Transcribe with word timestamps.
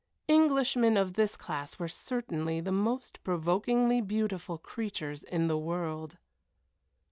Englishmen 0.27 0.97
of 0.97 1.13
this 1.13 1.37
class 1.37 1.77
were 1.77 1.87
certainly 1.87 2.59
the 2.59 2.71
most 2.71 3.23
provokingly 3.23 4.01
beautiful 4.01 4.57
creatures 4.57 5.21
in 5.21 5.45
the 5.47 5.59
world. 5.59 6.17